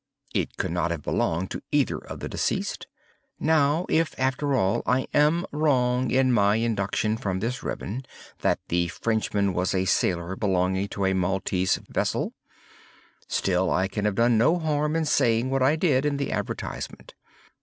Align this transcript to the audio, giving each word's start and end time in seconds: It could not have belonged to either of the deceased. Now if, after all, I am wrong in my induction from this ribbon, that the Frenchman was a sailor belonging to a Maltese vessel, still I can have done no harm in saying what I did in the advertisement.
It 0.33 0.57
could 0.57 0.71
not 0.71 0.89
have 0.89 1.03
belonged 1.03 1.51
to 1.51 1.61
either 1.71 1.99
of 1.99 2.21
the 2.21 2.27
deceased. 2.27 2.87
Now 3.39 3.85
if, 3.87 4.15
after 4.19 4.55
all, 4.55 4.81
I 4.87 5.05
am 5.13 5.45
wrong 5.51 6.09
in 6.09 6.33
my 6.33 6.55
induction 6.55 7.17
from 7.17 7.39
this 7.39 7.61
ribbon, 7.61 8.05
that 8.39 8.59
the 8.69 8.87
Frenchman 8.87 9.53
was 9.53 9.75
a 9.75 9.85
sailor 9.85 10.35
belonging 10.35 10.87
to 10.87 11.05
a 11.05 11.13
Maltese 11.13 11.79
vessel, 11.87 12.33
still 13.27 13.69
I 13.69 13.87
can 13.87 14.05
have 14.05 14.15
done 14.15 14.39
no 14.39 14.57
harm 14.57 14.95
in 14.95 15.05
saying 15.05 15.51
what 15.51 15.61
I 15.61 15.75
did 15.75 16.03
in 16.03 16.17
the 16.17 16.31
advertisement. 16.31 17.13